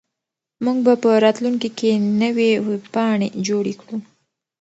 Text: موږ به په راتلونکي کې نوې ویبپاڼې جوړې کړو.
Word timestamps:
موږ 0.63 0.77
به 0.85 0.93
په 1.03 1.09
راتلونکي 1.23 1.69
کې 1.77 1.89
نوې 2.21 2.51
ویبپاڼې 2.67 3.27
جوړې 3.47 3.73
کړو. 3.81 3.97